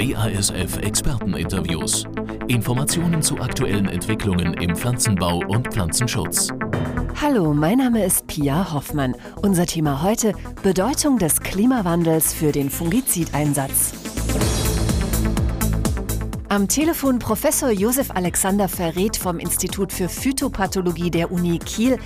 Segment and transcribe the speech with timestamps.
[0.00, 2.04] BASF Experteninterviews.
[2.48, 6.48] Informationen zu aktuellen Entwicklungen im Pflanzenbau und Pflanzenschutz.
[7.20, 9.14] Hallo, mein Name ist Pia Hoffmann.
[9.42, 10.32] Unser Thema heute:
[10.62, 13.92] Bedeutung des Klimawandels für den Fungizideinsatz.
[16.48, 21.98] Am Telefon Professor Josef Alexander Verret vom Institut für Phytopathologie der Uni Kiel.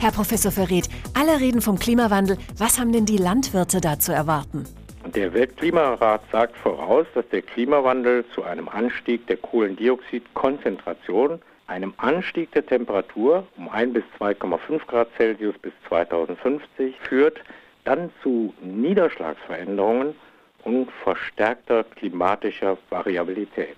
[0.00, 2.38] Herr Professor Verret, alle reden vom Klimawandel.
[2.56, 4.64] Was haben denn die Landwirte da zu erwarten?
[5.14, 12.64] Der Weltklimarat sagt voraus, dass der Klimawandel zu einem Anstieg der Kohlendioxidkonzentration, einem Anstieg der
[12.64, 17.42] Temperatur um 1 bis 2,5 Grad Celsius bis 2050 führt,
[17.84, 20.14] dann zu Niederschlagsveränderungen
[20.64, 23.76] und verstärkter klimatischer Variabilität.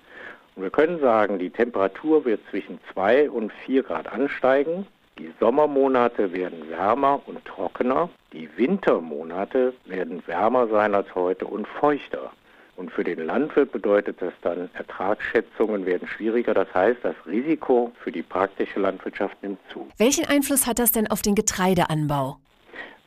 [0.55, 4.87] Und wir können sagen, die Temperatur wird zwischen 2 und 4 Grad ansteigen.
[5.17, 8.09] Die Sommermonate werden wärmer und trockener.
[8.33, 12.31] Die Wintermonate werden wärmer sein als heute und feuchter.
[12.75, 16.53] Und für den Landwirt bedeutet das dann, Ertragsschätzungen werden schwieriger.
[16.53, 19.87] Das heißt, das Risiko für die praktische Landwirtschaft nimmt zu.
[19.97, 22.37] Welchen Einfluss hat das denn auf den Getreideanbau?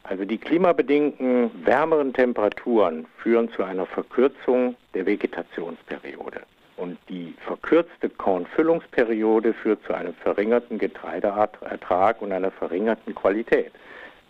[0.05, 6.41] Also die klimabedingten wärmeren Temperaturen führen zu einer Verkürzung der Vegetationsperiode.
[6.79, 13.73] Und die verkürzte Kornfüllungsperiode führt zu einem verringerten Getreideertrag und einer verringerten Qualität.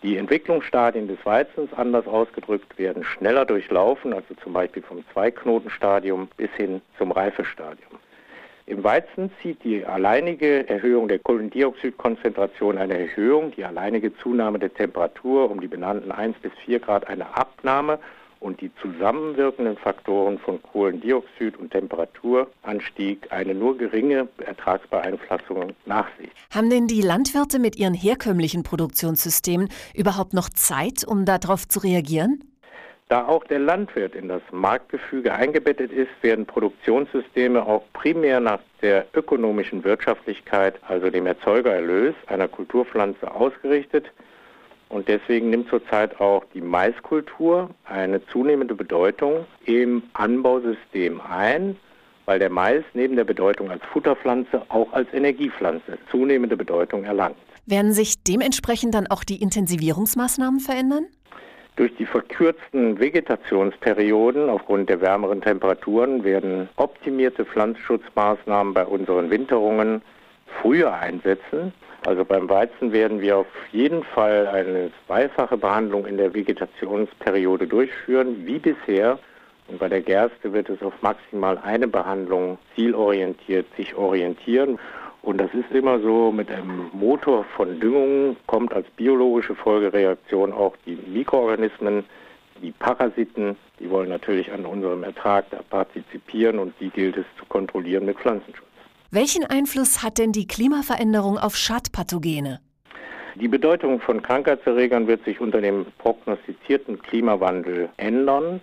[0.01, 6.49] Die Entwicklungsstadien des Weizens, anders ausgedrückt, werden schneller durchlaufen, also zum Beispiel vom Zweiknotenstadium bis
[6.51, 7.99] hin zum Reifestadium.
[8.65, 15.51] Im Weizen zieht die alleinige Erhöhung der Kohlendioxidkonzentration eine Erhöhung, die alleinige Zunahme der Temperatur
[15.51, 17.99] um die benannten 1 bis 4 Grad eine Abnahme
[18.39, 26.29] und die zusammenwirkenden Faktoren von Kohlendioxid und Temperaturanstieg eine nur geringe Ertragsbeeinflussung nach sich.
[26.51, 32.43] Haben denn die Landwirte mit ihren herkömmlichen Produktionssystemen überhaupt noch Zeit, um darauf zu reagieren?
[33.09, 39.07] Da auch der Landwirt in das Marktgefüge eingebettet ist, werden Produktionssysteme auch primär nach der
[39.15, 44.11] ökonomischen Wirtschaftlichkeit, also dem Erzeugererlös einer Kulturpflanze ausgerichtet.
[44.89, 51.77] Und deswegen nimmt zurzeit auch die Maiskultur eine zunehmende Bedeutung im Anbausystem ein,
[52.25, 57.37] weil der Mais neben der Bedeutung als Futterpflanze auch als Energiepflanze zunehmende Bedeutung erlangt.
[57.67, 61.05] Werden sich dementsprechend dann auch die Intensivierungsmaßnahmen verändern?
[61.75, 70.01] Durch die verkürzten Vegetationsperioden aufgrund der wärmeren Temperaturen werden optimierte Pflanzenschutzmaßnahmen bei unseren Winterungen
[70.61, 71.73] früher einsetzen
[72.05, 78.45] also beim Weizen werden wir auf jeden Fall eine zweifache Behandlung in der Vegetationsperiode durchführen,
[78.45, 79.19] wie bisher.
[79.67, 84.79] Und bei der Gerste wird es auf maximal eine Behandlung zielorientiert sich orientieren.
[85.21, 90.75] Und das ist immer so, mit einem Motor von Düngung kommt als biologische Folgereaktion auch
[90.85, 92.05] die Mikroorganismen,
[92.61, 98.05] die Parasiten, die wollen natürlich an unserem Ertrag partizipieren und die gilt es zu kontrollieren
[98.05, 98.68] mit Pflanzenschutz.
[99.11, 102.59] Welchen Einfluss hat denn die Klimaveränderung auf Schadpathogene?
[103.41, 108.61] Die Bedeutung von Krankheitserregern wird sich unter dem prognostizierten Klimawandel ändern.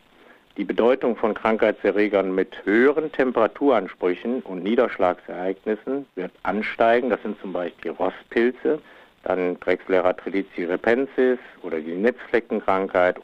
[0.57, 7.11] Die Bedeutung von Krankheitserregern mit höheren Temperaturansprüchen und Niederschlagsereignissen wird ansteigen.
[7.11, 8.79] Das sind zum Beispiel Rostpilze,
[9.25, 13.17] dann Drexlera tridici repensis oder die Netzfleckenkrankheit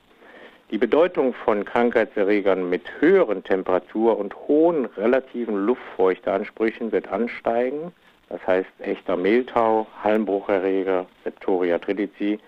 [0.73, 7.93] die Bedeutung von Krankheitserregern mit höheren Temperatur- und hohen relativen Luftfeuchteansprüchen wird ansteigen.
[8.31, 12.41] Das heißt echter Mehltau, Halmbrucherreger, Septoria tridici,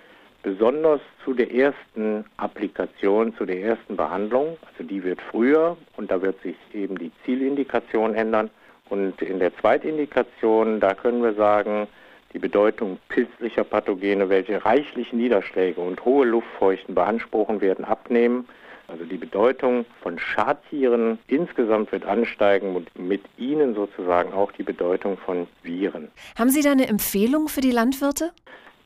[0.43, 4.56] besonders zu der ersten Applikation, zu der ersten Behandlung.
[4.73, 8.49] Also die wird früher und da wird sich eben die Zielindikation ändern.
[8.89, 11.89] Und in der Zweitindikation, da können wir sagen,
[12.34, 18.47] die Bedeutung pilzlicher Pathogene, welche reichliche Niederschläge und hohe Luftfeuchten beanspruchen werden, abnehmen.
[18.89, 25.17] Also die Bedeutung von Schadtieren insgesamt wird ansteigen und mit ihnen sozusagen auch die Bedeutung
[25.17, 26.09] von Viren.
[26.37, 28.33] Haben Sie da eine Empfehlung für die Landwirte?